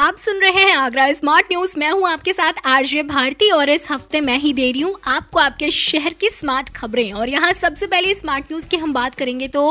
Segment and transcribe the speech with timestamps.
[0.00, 3.84] आप सुन रहे हैं आगरा स्मार्ट न्यूज़। मैं हूँ आपके साथ आरजे भारती और इस
[3.90, 7.86] हफ़्ते मैं ही दे रही हूँ आपको आपके शहर की स्मार्ट खबरें। और यहाँ सबसे
[7.86, 9.66] पहले स्मार्ट न्यूज़ की हम बात करेंगे तो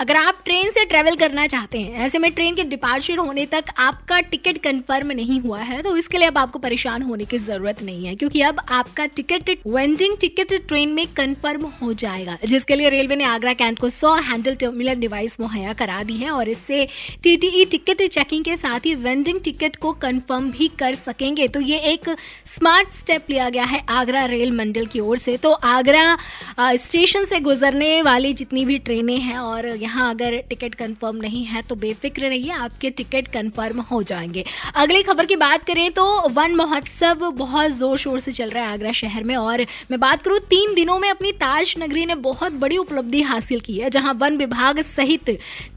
[0.00, 3.72] अगर आप ट्रेन से ट्रेवल करना चाहते हैं, ऐसे में ट्रेन के डिपार्चर होने तक
[3.78, 7.82] आपका टिकट कंफर्म नहीं हुआ है तो इसके लिए अब आपको परेशान होने की ज़रूरत
[7.82, 12.90] नहीं है, क्योंकि अब आपका टिकट वेंडिंग टिकट ट्रेन में कंफर्म हो जाएगा, जिसके लिए
[12.90, 16.86] रेलवे ने आगरा कैंट को सौ हैंडल टर्मिनल डिवाइस मुहैया करा दी है, और इससे
[17.22, 21.60] टीटीई टिकट चेकिंग के साथ ही वेंडिंग टिकट टिकट को कंफर्म भी कर सकेंगे। तो
[21.60, 22.08] ये एक
[22.48, 26.16] स्मार्ट स्टेप लिया गया है आगरा रेल मंडल की ओर से। तो आगरा
[26.60, 31.62] स्टेशन से गुजरने वाली जितनी भी ट्रेनें हैं और यहाँ अगर टिकट कंफर्म नहीं है
[31.62, 36.54] तो बेफिक्र रहिए, आपके टिकट कंफर्म हो जाएँगे। अगली खबर की बात करें तो वन
[36.54, 40.38] महोत्सव बहुत ज़ोर शोर से चल रहा है आगरा शहर में और मैं बात करूँ,
[40.50, 44.36] तीन दिनों में अपनी ताज नगरी ने बहुत बड़ी उपलब्धि हासिल की है, जहाँ वन
[44.36, 45.30] विभाग सहित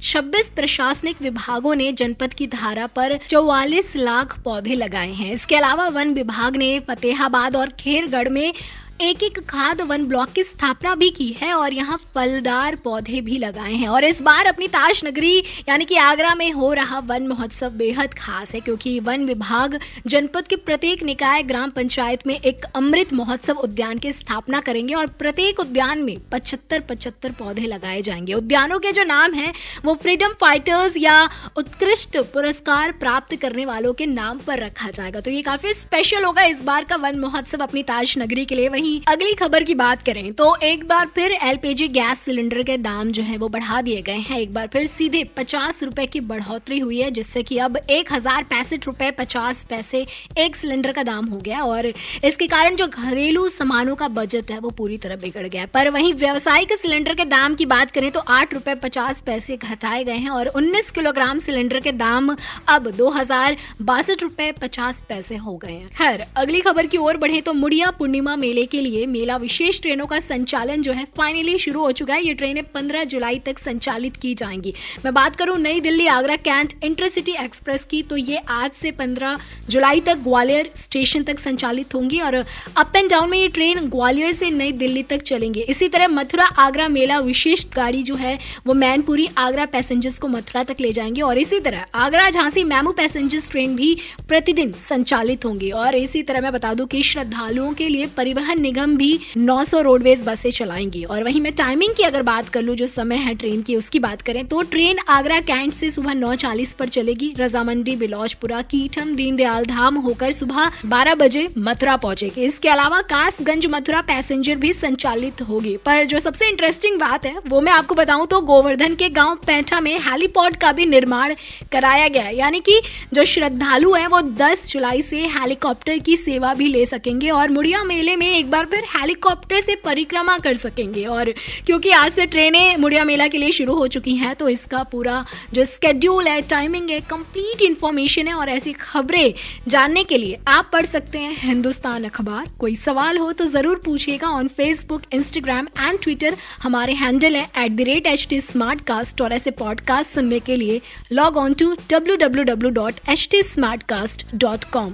[0.03, 5.55] 26 प्रशासनिक विभागों ने जनपद की धारा पर चौवालीस बीस लाख पौधे लगाए हैं। इसके
[5.55, 8.53] अलावा वन विभाग ने फतेहाबाद और खेरगढ़ में
[9.01, 13.37] एक एक खाद वन ब्लॉक की स्थापना भी की है और यहाँ फलदार पौधे भी
[13.37, 15.37] लगाए हैं। और इस बार अपनी ताज नगरी,
[15.69, 20.47] यानी कि आगरा में हो रहा वन महोत्सव बेहद खास है, क्योंकि वन विभाग जनपद
[20.47, 25.59] के प्रत्येक निकाय ग्राम पंचायत में एक अमृत महोत्सव उद्यान की स्थापना करेंगे और प्रत्येक
[25.59, 29.51] उद्यान में पचहत्तर पचहत्तर पौधे लगाए जाएँगे। उद्यानों के जो नाम है,
[29.85, 31.17] वो फ्रीडम फाइटर्स या
[31.57, 36.43] उत्कृष्ट पुरस्कार प्राप्त करने वालों के नाम पर रखा जाएगा। तो ये काफ़ी स्पेशल होगा
[36.45, 39.73] इस बार का वन महोत्सव अपनी ताज नगरी के लिए। वही वहीं अगली खबर की
[39.75, 43.81] बात करें तो एक बार फिर एलपीजी गैस सिलेंडर के दाम जो है वो बढ़ा
[43.81, 47.57] दिए गए हैं। एक बार फिर सीधे पचास रूपए की बढ़ोतरी हुई है, जिससे कि
[47.59, 50.05] अब एक हज़ार पैंसठ रूपए पचास पैसे
[50.37, 54.59] एक सिलेंडर का दाम हो गया और इसके कारण जो घरेलू सामानों का बजट है
[54.59, 58.19] वो पूरी तरह बिगड़ गया पर वहीं व्यवसायिक सिलेंडर के दाम की बात करें तो
[58.31, 62.35] आठ रूपए पचास पैसे घटाए गए हैं और उन्नीस किलोग्राम सिलेंडर के दाम
[62.69, 67.17] अब दो हज़ार बासठ रूपए पचास पैसे हो गए हैं। खैर, अगली खबर की ओर
[67.17, 71.57] बढ़े तो मुड़िया पूर्णिमा मेले के लिए मेला विशेष ट्रेनों का संचालन जो है फाइनली
[71.59, 74.73] शुरू हो चुका है। ये ट्रेनें 15 जुलाई तक संचालित की जाएँगी।
[75.05, 79.37] मैं बात करूँ नई Delhi Agra Cantt Intercity Express की तो ये आज से 15
[79.69, 82.35] जुलाई तक ग्वालियर स्टेशन तक संचालित होंगी और
[82.77, 86.45] अप एंड डाउन में ये ट्रेन ग्वालियर से नई दिल्ली तक चलेंगे। इसी तरह मथुरा
[86.57, 88.37] आगरा मेला विशेष गाड़ी जो है,
[88.67, 92.91] वो मैनपुरी आगरा पैसेंजर्स को मथुरा तक ले जाएँगे और इसी तरह Agra Jhansi MEMU
[92.91, 93.95] passengers train भी
[94.27, 98.95] प्रतिदिन संचालित होंगी। और इसी तरह मैं बता दूँ कि श्रद्धालुओं के लिए परिवहन निगम
[98.97, 102.87] भी 900 रोडवेज़ बसें चलाएँगी। और वहीं मैं टाइमिंग की अगर बात कर लूँ, जो
[102.87, 106.73] समय है ट्रेन की, उसकी बात करें तो ट्रेन आगरा कैंट से सुबह नौ चालीस
[106.73, 113.01] पर चलेगी। रजामंडी बिलौजपुरा कीठम दीनदयाल धाम होकर सुबह बारह बजे मथुरा पहुंचेगी। इसके अलावा
[113.03, 117.95] कासगंज, मथुरा पैसेंजर भी संचालित होगी। पर जो सबसे इंटरेस्टिंग बात है, वो मैं आपको
[117.95, 121.35] बताऊँ तो गोवर्धन के गाँव पैठा में हेलीपोर्ट का भी निर्माण
[121.71, 122.79] कराया गया है। यानी कि
[123.13, 127.83] जो श्रद्धालु है, वो 10 जुलाई से हेलीकॉप्टर की सेवा भी ले सकेंगे। और मुड़िया
[127.83, 131.31] मेले में एक बार फिर हेलीकॉप्टर से परिक्रमा कर सकेंगे और
[131.65, 135.25] क्योंकि आज से ट्रेनें मुड़िया मेला के लिए शुरू हो चुकी हैं तो इसका पूरा
[135.53, 139.33] जो स्केड्यूल है टाइमिंग है कंप्लीट इन्फॉर्मेशन है और ऐसी खबरें
[139.67, 144.29] जानने के लिए आप पढ़ सकते हैं हिंदुस्तान अखबार। कोई सवाल हो तो ज़रूर पूछिएगा
[144.29, 148.39] on Facebook Instagram and Twitter हमारे हैंडल है at the rate H T
[148.87, 153.27] Smartcast और ऐसे पॉडकास्ट सुनने के लिए log on to W W W dot H
[153.31, 153.41] T
[153.83, 154.93] Smartcast dot com